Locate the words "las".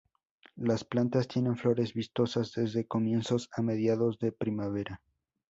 0.55-0.83